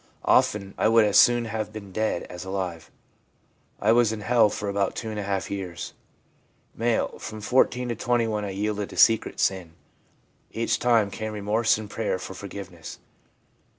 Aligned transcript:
Often 0.25 0.73
I 0.79 0.87
would 0.87 1.05
as 1.05 1.15
soon 1.19 1.45
have 1.45 1.71
been 1.71 1.91
dead 1.91 2.23
as 2.23 2.43
alive. 2.43 2.89
I 3.79 3.91
was 3.91 4.11
in 4.11 4.21
hell 4.21 4.49
for 4.49 4.67
about 4.67 4.95
two 4.95 5.11
and 5.11 5.19
a 5.19 5.21
half 5.21 5.51
years.' 5.51 5.93
M.' 6.79 7.07
From 7.19 7.39
14 7.39 7.89
to 7.89 7.95
21 7.95 8.43
I 8.43 8.49
yielded 8.49 8.89
to 8.89 8.97
secret 8.97 9.39
sin. 9.39 9.75
Each 10.51 10.79
time 10.79 11.11
came 11.11 11.33
remorse 11.33 11.77
and 11.77 11.87
prayer 11.87 12.17
for 12.17 12.33
forgiveness. 12.33 12.97